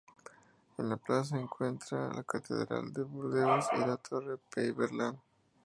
En 0.79 0.89
la 0.89 0.97
plaza 0.97 1.35
se 1.35 1.41
encuentra 1.43 2.11
la 2.11 2.23
Catedral 2.23 2.91
de 2.91 3.03
Burdeos 3.03 3.67
y 3.77 3.81
la 3.81 3.97
torre 3.97 4.39
Pey-Berland. 4.51 5.19